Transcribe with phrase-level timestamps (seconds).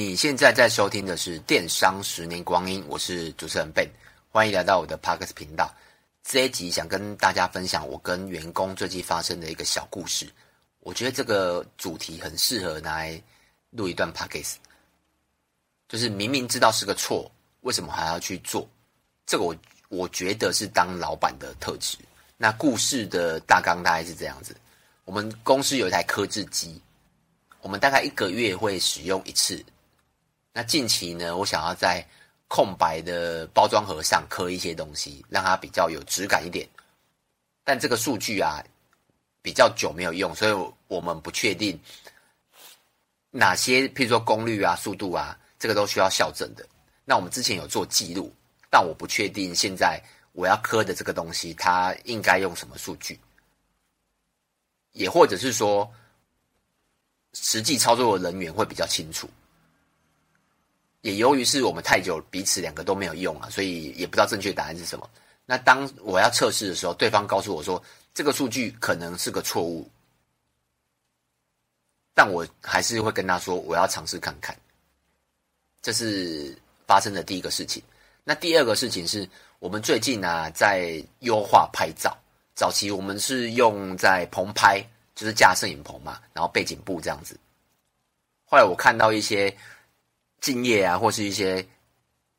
[0.00, 3.88] 你现在在收听的是《电商十年光阴》，我是主持人 Ben，
[4.30, 5.74] 欢迎来到我的 Podcast 频道。
[6.22, 10.32] 这一集想跟大家分享我跟员工最近发生的一个小故事。
[10.78, 13.20] 我觉得这个主题很适合拿来
[13.70, 14.54] 录一段 Podcast，
[15.88, 17.28] 就是明明知道是个错，
[17.62, 18.68] 为什么还要去做？
[19.26, 19.56] 这个我
[19.88, 21.98] 我觉得是当老板的特质。
[22.36, 24.54] 那故事的大纲大概是这样子：
[25.04, 26.80] 我们公司有一台刻制机，
[27.62, 29.60] 我们大概一个月会使用一次。
[30.52, 32.04] 那近期呢，我想要在
[32.48, 36.68] 空白的包装盒上刻一些东西，让它比较有质感一点。
[37.62, 38.64] 但这个数据啊，
[39.42, 41.78] 比较久没有用，所以我们不确定
[43.30, 46.66] 哪些，譬如说功率啊、速度啊，这个都需要校正的。
[47.04, 48.34] 那我们之前有做记录，
[48.70, 50.02] 但我不确定现在
[50.32, 53.20] 我要刻的这个东西，它应该用什么数据，
[54.92, 55.90] 也或者是说，
[57.34, 59.28] 实际操作的人员会比较清楚。
[61.02, 65.08] 也由于是我们太久彼此两个都没有用啊，所以也不知道正确答案是什么。
[65.46, 67.80] 那当我要测试的时候，对方告诉我说
[68.12, 69.88] 这个数据可能是个错误，
[72.14, 74.56] 但我还是会跟他说我要尝试看看。
[75.80, 77.80] 这是发生的第一个事情。
[78.24, 79.26] 那第二个事情是
[79.60, 82.18] 我们最近啊在优化拍照。
[82.56, 87.38] 早期我们是用在棚拍，就是架摄影棚嘛，然后背景布这样子。
[88.44, 89.56] 后来我看到一些。
[90.40, 91.66] 敬业啊，或是一些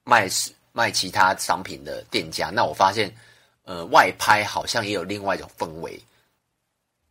[0.04, 0.30] 卖
[0.72, 3.14] 卖其他商品的店家，那我发现，
[3.64, 6.00] 呃，外拍好像也有另外一种氛围。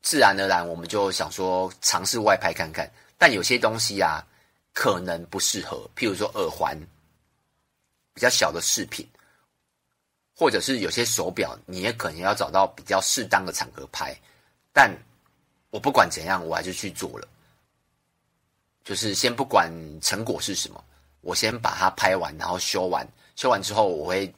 [0.01, 2.91] 自然而然，我们就想说尝试外拍看看。
[3.19, 4.25] 但有些东西啊，
[4.73, 6.79] 可能不适合，譬如说耳环，
[8.15, 9.07] 比较小的饰品，
[10.35, 14.17] 或者是有些手表，你也可能要找到比较适当的场合拍。
[14.73, 14.97] 但
[15.71, 17.29] 我不管怎样，我还是去做了。
[18.89, 20.83] 就是先不管成果是什么，
[21.21, 23.07] 我先把它拍完，然后修完。
[23.37, 24.35] 修完之后，我会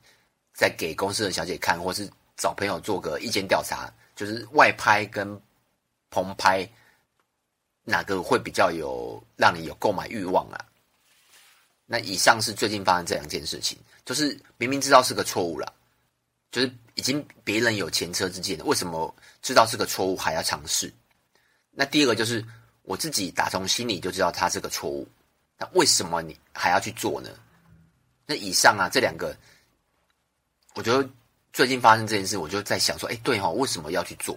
[0.52, 5.40] 再给公司的小姐看，或是找朋友做个意见调查，就是外拍跟
[6.10, 6.68] 棚拍
[7.84, 10.58] 哪个会比较有让你有购买欲望啊？
[11.86, 15.72] 那以上是最近发生这两件事情，就是明明知道是个错误了，
[16.50, 20.92] 就是已经别人有前车之鉴，为什么知道是个错误还要尝试？
[21.70, 22.44] 那第二个就是。
[22.90, 25.06] 我自己打从心里就知道它是个错误，
[25.56, 27.30] 那为什么你还要去做呢？
[28.26, 29.32] 那以上啊这两个，
[30.74, 31.08] 我觉得
[31.52, 34.36] 最近发生这件事，我就在想说，哎，对哈，为什么要去做？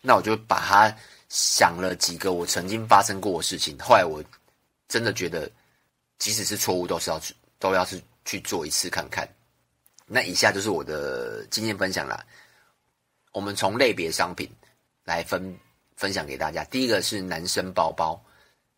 [0.00, 0.96] 那我就把它
[1.28, 4.22] 想了几个我曾经发生过的事情，后来我
[4.86, 5.50] 真的觉得，
[6.20, 9.28] 即使是错误，都是要去都要是去做一次看看。
[10.06, 12.24] 那以下就是我的经验分享啦。
[13.32, 14.48] 我们从类别商品
[15.02, 15.58] 来分。
[15.96, 16.62] 分享给大家。
[16.64, 18.20] 第一个是男生包包，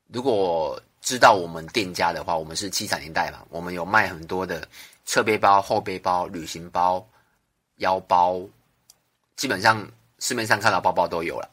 [0.06, 4.66] 如果知道我们店家的话，我们是七彩年代嘛，我们有卖很多的
[5.04, 7.06] 侧背包、后背包、旅行包、
[7.76, 8.40] 腰包，
[9.36, 9.86] 基本上
[10.18, 11.50] 市面上看到包包都有了。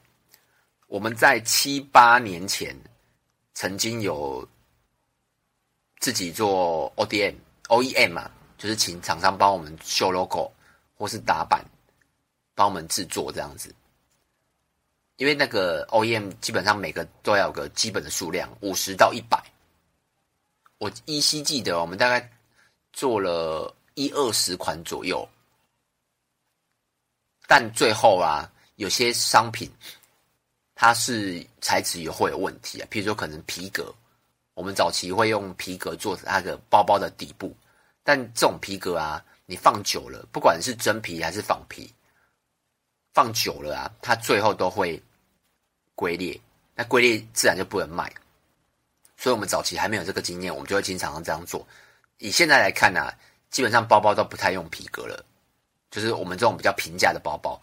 [0.88, 2.76] 我们在七八年前
[3.54, 4.48] 曾经有
[6.00, 7.36] 自己做 ODM、
[7.70, 10.52] OEM 嘛，就是请厂商帮我们绣 logo
[10.96, 11.66] 或是打版，
[12.54, 13.74] 帮我们制作这样子。
[15.18, 19.42] 因为那个 OEM 基本上每个都要有个基本的数量，五十到一百。
[20.78, 22.30] 我依稀记得，我们大概
[22.92, 25.28] 做了一二十款左右，
[27.48, 29.72] 但最后啊，有些商品
[30.76, 33.94] 它是材质也会有问题啊，譬如说可能皮革，
[34.54, 37.56] 我们早期会用皮革做那个包包的底部，
[38.04, 41.90] 但这种皮革啊，你放久了，不管是真皮还是仿皮。
[43.16, 45.02] 放久了啊，它最后都会
[45.96, 46.40] 龟裂，
[46.76, 48.14] 那龟裂自然就不能卖。
[49.16, 51.66] 所以，我们早期还没有这个经验，我们就会经常这样做。
[52.18, 53.18] 以现在来看呢、啊，
[53.50, 55.26] 基本上包包都不太用皮革了，
[55.90, 57.58] 就是我们这种比较平价的包包，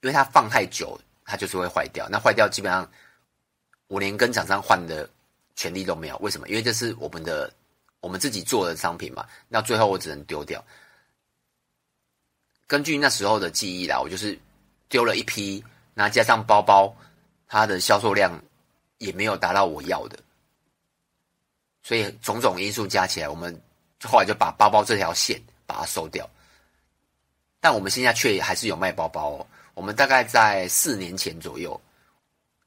[0.00, 2.08] 因为它放太久，它就是会坏掉。
[2.08, 2.90] 那坏掉基本上
[3.88, 5.06] 我连跟厂商换的
[5.54, 6.16] 权利都没有。
[6.22, 6.48] 为什么？
[6.48, 7.52] 因为这是我们的
[8.00, 9.28] 我们自己做的商品嘛。
[9.48, 10.64] 那最后我只能丢掉。
[12.66, 14.38] 根据那时候的记忆啦，我就是。
[14.92, 16.94] 丢了一批，那加上包包，
[17.48, 18.38] 它的销售量
[18.98, 20.18] 也没有达到我要的，
[21.82, 23.58] 所以种种因素加起来，我们
[24.04, 26.28] 后来就把包包这条线把它收掉。
[27.58, 29.46] 但我们现在却还是有卖包包哦。
[29.72, 31.80] 我们大概在四年前左右，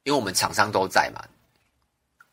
[0.01, 1.23] 因为我们厂商都在嘛，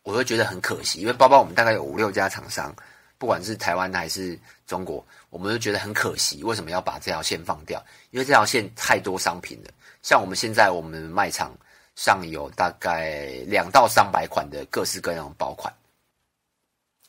[0.05, 2.75] 我会觉得很可惜，因为包包我们大概有五六家厂商。
[3.19, 4.37] 不管是台湾还是
[4.67, 6.43] 中国，我们都觉得很可惜。
[6.43, 7.81] 为什么要把这条线放掉？
[8.11, 9.71] 因为这条线太多商品了。
[10.03, 11.57] 像我们现在，我们卖场
[11.95, 15.73] 上有大概两到三百款的各式各样的包款。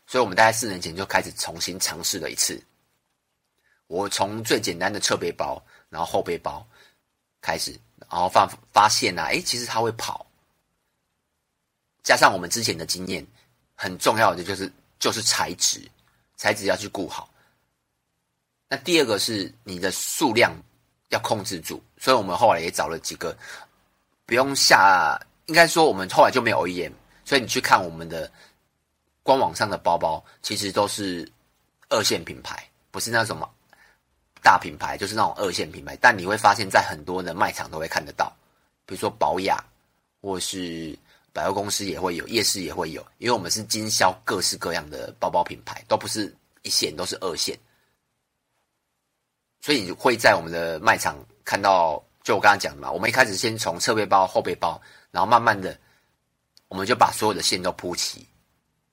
[0.06, 2.62] 所以我们大概四年前就开始重新尝试了一次。
[3.88, 6.66] 我从最简单的侧背包，然后后背包
[7.42, 7.72] 开始，
[8.10, 10.26] 然后发发现啊，诶，其实它会跑。
[12.04, 13.26] 加上我们之前的经验，
[13.76, 15.82] 很重要的就是就是材质，
[16.36, 17.34] 材质要去顾好。
[18.68, 20.54] 那第二个是你的数量
[21.10, 23.34] 要控制住，所以我们后来也找了几个
[24.26, 26.92] 不用下，应该说我们后来就没有 OEM，
[27.24, 28.30] 所以你去看我们的
[29.24, 31.26] 官网上的包包，其实都是
[31.88, 33.48] 二线品牌，不是那种嘛
[34.42, 35.98] 大品牌，就是那种二线品牌。
[36.02, 38.36] 但你会发现在很多的卖场都会看得到，
[38.86, 39.64] 比如说宝雅
[40.22, 41.00] 或是。
[41.36, 47.58] 百货公司也会有，夜市也会有，因为我们是经销各式各样的包包品牌，都不是一线，都是二线，
[49.64, 54.80] 所以你会在我们的卖场看到，就我刚刚讲的嘛，我们一开始先从侧背包、后背包，
[55.10, 55.76] 然后慢慢的，
[56.68, 58.28] 我们就把所有的线都铺齐，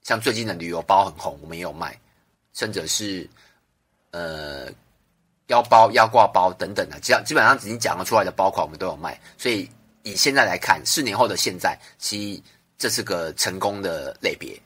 [0.04, 2.00] 像最近的旅游包很红，我们也有卖，
[2.52, 3.28] 甚至是
[4.12, 4.68] 呃
[5.48, 9.68] 腰包、腰挂包等等的，只要基本上已经讲了出来的包款，我们都有卖，所以。
[10.02, 12.42] 以现在来看，四年后的现在，其实
[12.78, 14.58] 这是个成功的类别。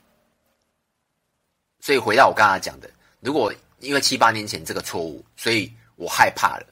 [1.81, 6.65] 所以回到我刚刚讲的，如果因为七八年前这个错误，所以我害怕了，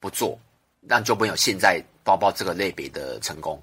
[0.00, 0.38] 不做，
[0.80, 3.60] 那就没有现在包包这个类别的成功。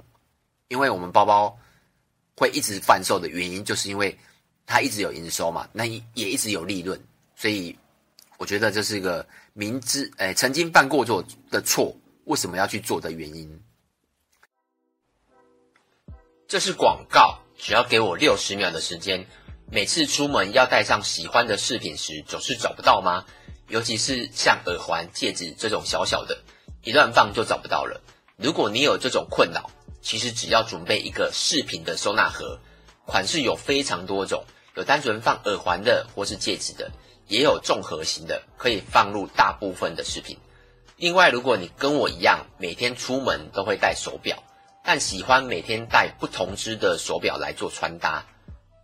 [0.67, 1.57] 因为我们包包
[2.35, 4.17] 会一直贩售的原因，就是因为
[4.65, 6.99] 它一直有营收嘛，那也一直有利润。
[7.35, 7.77] 所以
[8.37, 11.95] 我觉得这是一个明知，哎，曾经犯过错的错。
[12.25, 13.59] 为什么要去做的原因？
[16.47, 19.25] 这是广告，只要给我六十秒的时间。
[19.71, 23.25] 每次出门要带上喜欢的饰品时，总是找不到吗？
[23.69, 26.37] 尤其是像耳环、戒指这种小小的，
[26.83, 28.01] 一乱放就找不到了。
[28.35, 29.69] 如果你有这种困扰，
[30.01, 32.59] 其实只要准备一个饰品的收纳盒，
[33.05, 34.43] 款式有非常多种，
[34.75, 36.91] 有单纯放耳环的或是戒指的，
[37.27, 40.37] 也有综合型的，可以放入大部分的饰品。
[40.95, 44.43] 另外，如果你跟我一样，每天出门都会戴手表，
[44.83, 48.25] 但喜欢每天戴不同支的手表来做穿搭，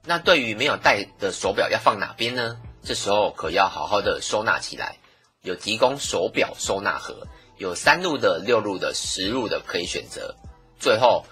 [0.04, 2.58] 那对于没有戴的手表要放哪边呢？
[2.86, 4.98] 这时候可要好好的收纳起来。
[5.42, 7.28] 有提供手表收纳盒，
[7.60, 10.36] 有三路的、六路的、十路的可以选择。
[10.80, 11.24] 最后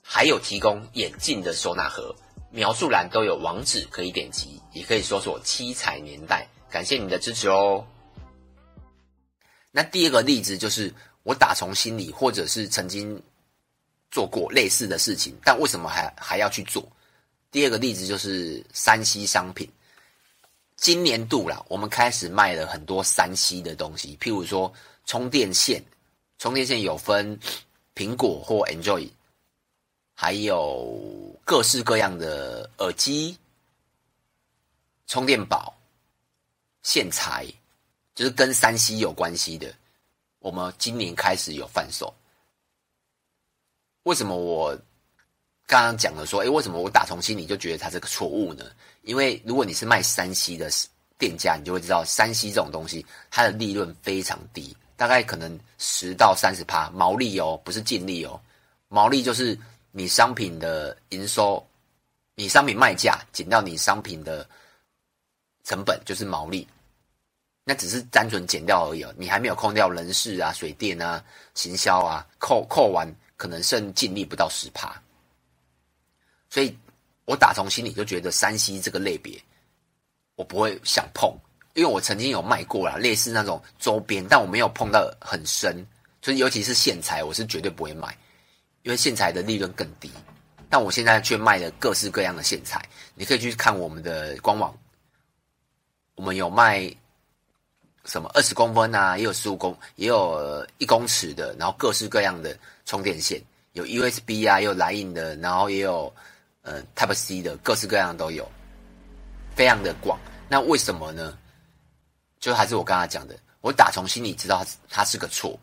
[0.00, 2.14] 还有提供眼镜的收纳盒，
[2.52, 6.46] 描述栏都有网址可以点击，也可以搜索七彩年代。
[6.70, 7.84] 感谢你的支持哦。
[9.72, 13.20] 那第二个例子就是我打从心里，或者是曾经
[14.12, 16.88] 做过类似的事情，但为什么还还要去做？
[17.50, 19.68] 第二个例子就是 3C 商品。
[20.78, 24.72] 今年度啦，我们开始卖了很多三 C 的东西，譬如说
[25.04, 25.82] 充电线，
[26.38, 27.38] 充电线有分
[27.94, 29.10] 苹果或 Android，
[30.14, 33.36] 还有各式各样的耳机、
[35.06, 35.76] 充电宝、
[36.82, 37.46] 线材。
[38.14, 39.72] 就是跟三 C 有关系的，
[40.40, 42.12] 我们今年开始有贩售。
[44.02, 44.76] 为什么我
[45.68, 48.64] 刚刚讲了说，诶，为什么我打从心里就觉得它这个错误呢？
[49.08, 50.68] 因为如果你是卖山西的
[51.16, 58.38] 店家，你就会知道山西这种东西，它的利润非常低，大概可能十到三十趴毛利哦，不是净利哦。
[58.88, 59.58] 毛利就是
[59.92, 61.66] 你商品的营收，
[62.34, 64.46] 你商品卖价减掉你商品的
[65.64, 66.68] 成本，就是毛利。
[67.64, 71.24] 那只是单纯减掉而已，你还没有扣掉人事啊、水电啊、
[71.54, 75.02] 行销啊，扣扣完可能剩净利不到十趴。
[76.50, 76.76] 所以
[77.28, 79.38] 我打从心里就觉得山西这个类别，
[80.34, 81.30] 我不会想碰，
[81.74, 85.86] 因为我曾经有卖过啦，类似那种周边，但我没有碰到很深，
[86.22, 88.16] 所以尤其是线材，我是绝对不会卖，
[88.82, 90.10] 因为线材的利润更低。
[90.70, 92.82] 但我现在却卖了各式各样的线材，
[93.14, 94.74] 你可以去看我们的官网，
[96.14, 96.90] 我们有卖。
[98.04, 103.38] 什么二十公分啊，也有十五公，也有一公尺的，然后各式各样的充电线，
[103.72, 106.10] 有 USB 啊，也有 Line 的，然后也有
[106.68, 108.46] 呃 Type C 的，各式各样都有，
[109.56, 110.20] 非常的广。
[110.48, 111.38] 那为什么呢？
[112.38, 115.58] 就还是我刚才讲的，我打从心里知道它它是个错，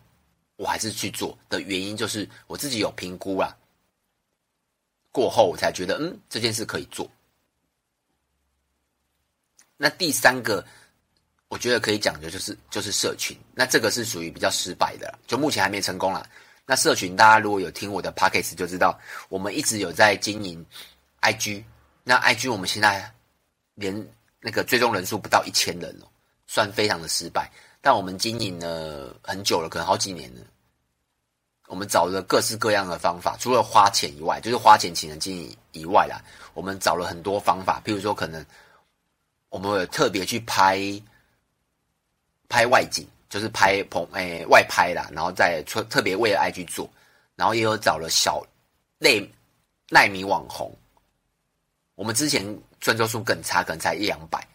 [0.55, 3.55] 我还是去做的原因就是我自己有评估啦，
[5.11, 7.07] 过后我才觉得嗯这件事可以做。
[9.77, 10.65] 那第三个。
[11.47, 16.27] 我觉得可以讲的就是就是社群，那这个是属于比较失败的，就目前还没成功啦。
[16.65, 20.65] 那社群大家如果有听我的 podcast 就知道，我们一直有在经营
[21.25, 21.63] IG，
[22.03, 23.11] 那 IG 我们现在
[23.73, 24.07] 连
[24.39, 26.05] 那个最终人数不到一千人哦，
[26.45, 27.51] 算非常的失败。
[27.81, 30.41] 但我们经营了很久了，可能好几年了，
[31.67, 36.21] 我们找了各式各样的方法，除了花钱以外，就是花钱请人经营以外啦，
[36.53, 38.43] 我们找了很多方法，譬如说可能
[39.49, 40.79] 我们有特别去拍
[42.49, 46.89] 拍外景，就是拍棚诶、外拍啦，然后再特特别为了 IG 做，
[47.35, 48.43] 然后也有找了小
[48.99, 49.27] 类
[49.89, 50.75] 奈米网红，
[51.95, 52.45] 我们之前
[52.79, 54.45] 专注数更差，可能才一两百，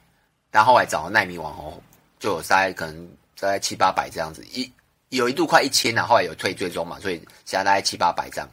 [0.50, 1.82] 但后来找了奈米网红，
[2.18, 4.70] 就有大概可能大概七八百这样子一。
[5.08, 8.48] 有一度快一千了，后来有退追踪嘛，所以现在大概七八百这样。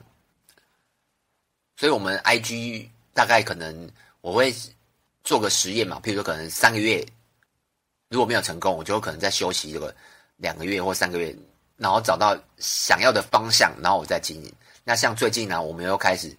[1.76, 3.88] 所以我们 IG 大概可能
[4.22, 4.52] 我会
[5.24, 7.06] 做个实验嘛，譬如说可能三个月
[8.10, 9.96] 如果没有成功，我就可能再休息这个
[10.38, 11.36] 两个月或三个月，
[11.76, 14.52] 然后找到想要的方向，然后我再经营。
[14.84, 16.36] 那像最近呢，我们又开始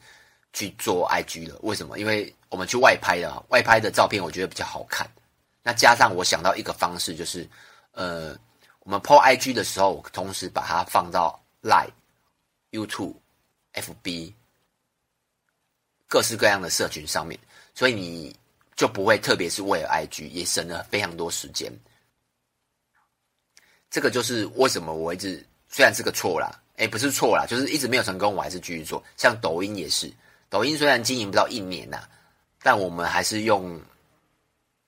[0.53, 1.57] 去做 IG 了。
[1.63, 1.97] 为什么？
[1.97, 5.09] 因为我们去外拍的，外拍的照片我觉得比较好看。
[5.63, 7.49] 那加上我想到一个方式，就是
[7.93, 8.37] 呃。
[8.81, 11.91] 我们 po IG 的时候，同时把它放到 Line、
[12.71, 13.17] YouTube、
[13.75, 14.33] FB
[16.07, 17.39] 各式各样的社群上面，
[17.75, 18.35] 所以你
[18.77, 21.71] 就不会特别是为了 IG，也省了非常多时间。
[23.91, 29.05] 这个就是为什么我一直虽然是个错啦，诶，不是错啦，就是一直没有成功，我还是继续做。
[29.19, 30.11] 像抖音也是，
[30.49, 32.09] 抖音虽然经营不到一年呐，
[32.63, 33.81] 但我们还是用，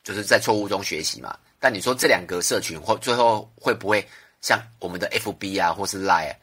[0.03, 1.39] 就是在错误中学习嘛。
[1.59, 4.07] 但你说这两个社群或最后会不会
[4.41, 6.35] 像我们的 FB 啊，或是 Line？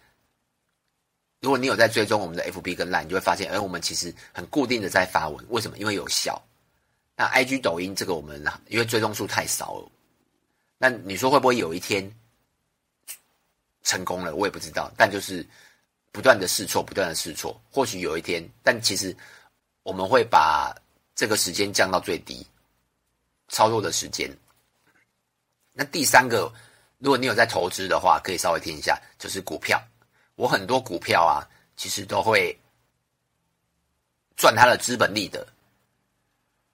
[1.40, 5.46] 如果你有在追踪我们的 FB 跟 Line，你就会发现，哎，我们其实很固定的在发文。
[5.50, 5.78] 为什么？
[5.78, 6.42] 因为有效。
[7.16, 9.92] 那 IG、抖音这个我们因为追踪数太少了。
[10.78, 12.12] 那你说会不会有一天
[13.84, 14.36] 成功了？
[14.36, 14.92] 我也不知道。
[14.96, 15.44] 但就是
[16.12, 17.60] 不断的试错，不断的试错。
[17.72, 19.16] 或许有一天，但其实
[19.82, 20.76] 我们会把
[21.18, 22.46] 这个时间降到最低，
[23.48, 24.30] 操作的时间。
[25.74, 26.54] 那第三个，
[27.00, 29.84] 如果你有在投资的话，可以稍微听一下，就是股票。
[30.36, 31.42] 我很多股票啊，
[31.76, 32.56] 其实都会
[34.36, 35.46] 赚它的资本利得。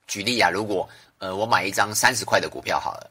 [0.08, 3.10] 举例啊，如果呃我买一张三十块的股票好了，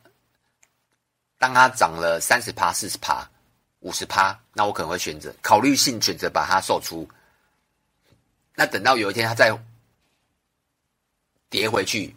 [1.39, 3.27] 当它涨了三十趴、四十趴、
[3.81, 7.09] 五十趴，那我可能会选择考虑性选择把它售出。
[8.55, 9.59] 那等到有一天它再
[11.53, 12.17] 跌回去，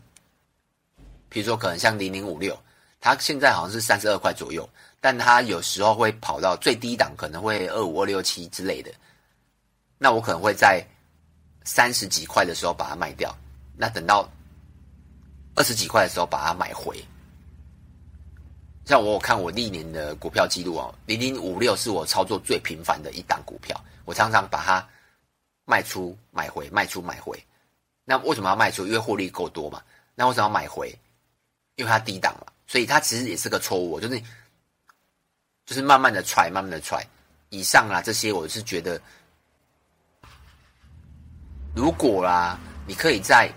[1.27, 2.57] 比如说可能像零零五六。
[3.01, 4.67] 它现在好像是三十二块左右，
[4.99, 8.91] 但它有时候会跑到最低档，可能会二五二六七之类的。
[9.99, 10.83] 那我可能会在
[11.63, 13.35] 三十几块的时候把它卖掉，
[13.77, 14.27] 那等到
[15.53, 16.97] 二十几块的时候把它买回。
[18.85, 24.87] 像我有看我历年的股票记录哦，零零五六是我操作最频繁的一档股票，我常常把它
[25.65, 27.37] 卖出买回，卖出买回。
[28.05, 28.85] 那为什么要卖出？
[28.85, 29.81] 因为获利够多嘛。
[30.15, 30.97] 那为什么要买回？
[31.75, 32.47] 因为它低档嘛。
[32.67, 34.19] 所以它其实也是个错误，就是
[35.65, 37.05] 就是慢慢的踹，慢慢的踹。
[37.50, 39.00] 以上啊这些，我是觉得，
[41.75, 43.51] 如果啦，你可以在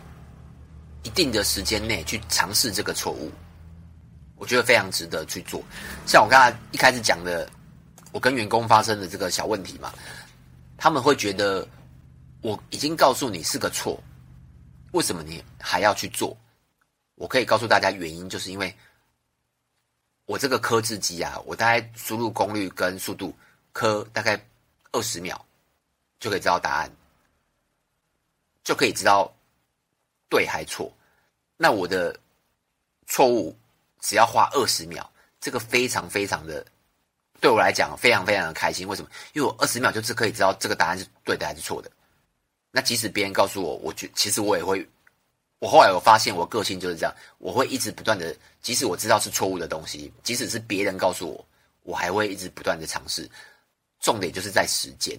[1.02, 3.32] 一定的时间内去尝试这个错误，
[4.36, 5.62] 我觉得非常值得去做。
[6.06, 7.48] 像我刚才一开始讲的，
[8.12, 9.92] 我跟员工发生的这个小问题嘛，
[10.76, 11.66] 他们会觉得
[12.42, 13.98] 我已经告诉你是个错，
[14.92, 16.36] 为什么你还要去做？
[17.14, 18.74] 我可以告诉大家原因，就是因为。
[20.26, 23.34] 我这个刻字机啊，我大概输入功率跟速度，
[23.72, 24.38] 刻大概
[24.92, 25.42] 二十秒
[26.20, 26.92] 就可以知道答案，
[28.62, 29.34] 就可以知道
[30.28, 30.92] 对还错。
[31.56, 32.14] 那我的
[33.06, 33.56] 错误
[34.00, 36.62] 只要花二十秒，这个非常非常的
[37.40, 38.86] 对我来讲非常非常的开心。
[38.86, 39.08] 为什么？
[39.32, 41.90] 因为我二十秒就是可以知道这个答案是对的还是错的。
[42.78, 44.88] 那即使别人告诉我，我觉其实我也会。
[45.58, 48.32] 我后来有发现，我个性就是这样，我会一直不断的，
[48.62, 51.44] 即使我知道是错误的东西，即使是别人告诉我，
[51.82, 53.28] 我还会一直不断的尝试。
[53.98, 55.18] 重点就是在时间。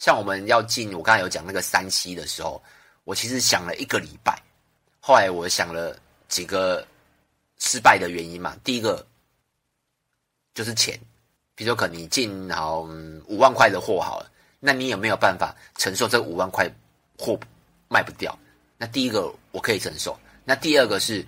[0.00, 2.60] 像我们要进，我刚才有讲那个三期的时候，
[3.04, 4.36] 我其实想了一个礼拜。
[4.98, 5.96] 后来我想了
[6.26, 6.84] 几个
[7.60, 9.06] 失败的原因嘛，第一个
[10.52, 10.98] 就是钱，
[11.54, 12.80] 比如说可能你进好
[13.28, 14.28] 五万块的货好了，
[14.66, 16.68] 那你有没有办法承受这五万块
[17.16, 17.38] 货
[17.86, 18.36] 卖不掉？
[18.76, 21.24] 那第一个我可以承受，那第二个是，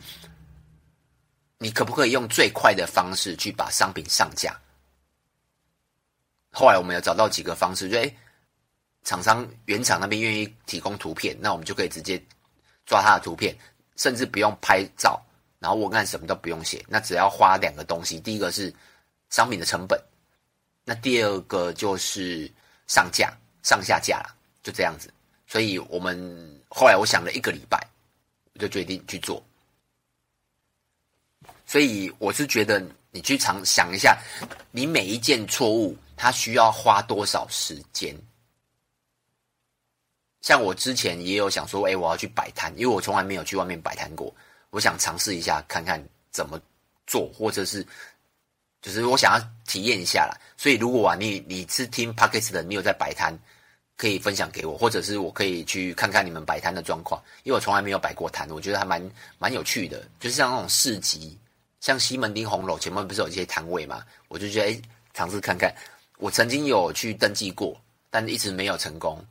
[1.59, 4.61] 你可不可以用最快的方式去把商品上架？
[6.51, 8.13] 后来我们有找到几个方式，就诶，
[9.05, 12.21] 厂商原厂那边愿意提供图片，那我们就可以直接
[12.87, 13.57] 抓他的图片，
[13.95, 15.25] 甚至不用拍照，
[15.61, 18.75] 然后文案什么都不用写，那只要花两个东西，第一个是
[19.31, 19.97] 商品的成本，
[20.83, 22.51] 那第二个就是
[22.89, 25.09] 上架上下架了，就这样子。
[25.47, 27.79] 所以我们后来我想了一个礼拜，
[28.55, 29.43] 我就决定去做。
[31.65, 34.19] 所以我是觉得你去尝想一下，
[34.71, 38.17] 你每一件错误，它需要花多少时间？
[40.41, 44.35] 像我之前也有想说，哎，我要去摆摊，因为我从来没有去外面摆摊过，
[44.71, 46.59] 我想尝试一下，看看怎么
[47.07, 47.87] 做，或者是，
[48.83, 50.37] 就是我想要体验一下啦。
[50.57, 53.37] 所以如果啊，你你是听 p o c k e t 的，你有在摆摊，
[53.97, 61.39] 可以分享给我，或者是我可以去看看你们摆摊的状况，因为我从来没有摆过摊，我觉得还蛮蛮有趣的，就是像那种市集。
[61.81, 64.05] 像西门町红楼前面不是有一些摊位嘛？
[64.27, 64.83] 我就觉得诶，
[65.15, 65.73] 尝试看看。
[66.19, 67.81] 我曾经有去登记过，
[68.11, 69.25] 但一直没有成功。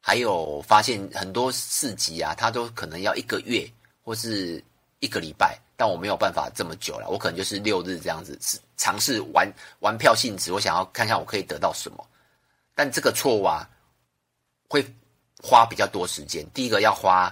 [0.00, 3.64] 还有发现很多市集啊，它都可能要一个月
[4.02, 4.60] 或是
[5.02, 7.10] 一个礼拜，但我没有办法这么久了。
[7.10, 9.46] 我可能就是六日这样子，是尝试玩
[9.80, 12.08] 玩票性质，我想要看看我可以得到什么。
[12.74, 13.68] 但这个错误啊，
[14.66, 14.82] 会
[15.42, 16.48] 花比较多时间。
[16.54, 17.28] 第一个要花，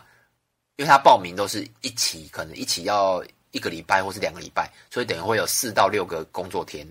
[0.77, 3.25] 因为他报名都是一起，可能一起要。
[3.53, 6.87] 一个礼拜或是两个礼拜，所以等于会有四到六个工作天，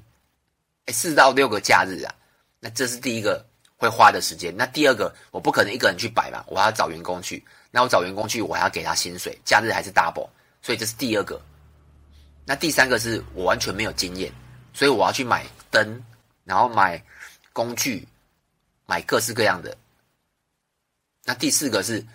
[0.88, 2.13] 哎，四到六个假日啊。
[2.59, 3.41] 那这是第一个
[3.77, 4.53] 会花的时间。
[4.57, 7.41] 那第二个，我不可能一个人去摆嘛，我还要找员工去。
[7.71, 10.27] 那我找员工去，我还要给他薪水，假日还是 double，
[10.61, 11.39] 所以这是第二个。
[12.45, 14.31] 那第三个是我完全没有经验，
[14.73, 16.03] 所以我要去买灯，
[16.43, 17.03] 然后买
[17.53, 18.07] 工具，
[18.85, 19.75] 买各式各样的。
[21.25, 22.05] 那第四个是。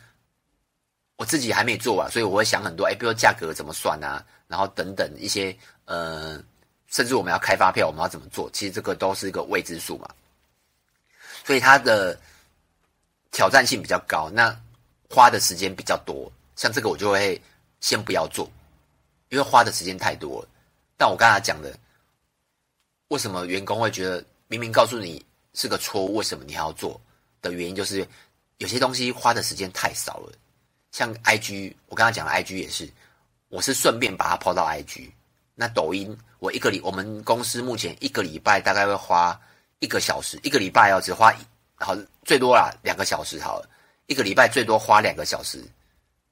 [1.17, 6.43] 我自己还没做啊，所以我会想很多，哎，比如价格怎么算啊，然后等等一些，呃，
[6.89, 8.51] 甚至我们要开发票，我们要怎么做？
[8.53, 10.13] 其实这个都是一个未知数嘛，
[11.45, 12.19] 所以它的
[13.31, 14.61] 挑战性比较高，那
[15.09, 16.31] 花的时间比较多。
[16.57, 17.41] 像这个我就会
[17.85, 18.51] 先不要做，
[19.29, 20.49] 因为花的时间太多了。
[20.97, 21.79] 但我刚才讲的，
[23.09, 25.23] 为什么员工会觉得明明告诉你
[25.53, 26.99] 是个错误，为什么你还要做
[27.43, 28.09] 的原因，就是
[28.57, 30.33] 有些东西花的时间太少了。
[30.93, 32.91] 像 IG，我刚才讲的 IG 也是，
[33.51, 35.11] 我是顺便把它抛到 IG。
[35.55, 39.39] 那抖音，我一个礼，我们公司目前一个礼拜大概会花
[39.81, 41.31] 一个小时，一个礼拜要只花
[41.75, 43.69] 好最多啦两个小时好了，
[44.07, 45.63] 一个礼拜最多花两个小时，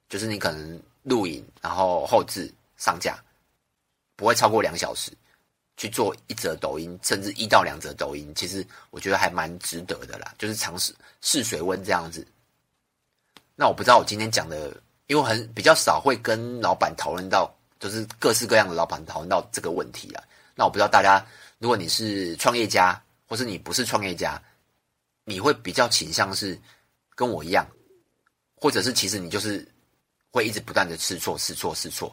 [0.08, 3.22] 就是你可能录影，然后后置上架，
[4.16, 5.12] 不会超过两小时
[5.76, 12.26] 去做一则抖音，甚至一到两则抖音，其实我觉得还蛮值得的啦，就是尝试试水温这样子。
[13.54, 14.74] 那我不知道我今天讲的，
[15.06, 20.22] 因为很比较少会跟老板讨论到，就是各式各样的老板讨论到这个问题啦。
[20.54, 21.24] 那我不知道大家，
[21.58, 24.42] 如果你是创业家，或是你不是创业家，
[25.24, 26.58] 你会比较倾向是
[27.14, 27.66] 跟我一样，
[28.54, 29.66] 或者是其实你就是
[30.32, 32.12] 会一直不断的试错、试错、试错，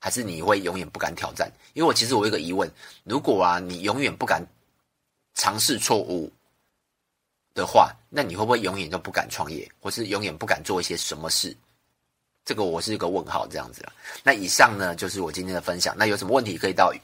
[0.00, 1.48] 还是你会永远不敢挑战？
[1.74, 2.68] 因为我其实我有一个疑问：
[3.04, 4.44] 如果啊，你永远不敢
[5.34, 6.32] 尝试错误。
[7.52, 11.54] 的话，那你会不会永远都不敢创业，或是永远不敢做一些什么事？
[12.44, 13.92] 这个我是一个问号，这样子了。
[14.22, 15.92] 那以上呢，就是我今天的分享。
[15.98, 16.94] 那有什么问题可以到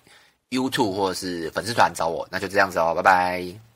[0.50, 2.26] YouTube 或者是粉丝团找我。
[2.30, 3.75] 那就这样子哦，拜拜。